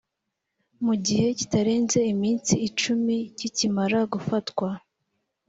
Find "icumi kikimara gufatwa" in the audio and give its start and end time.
2.67-4.69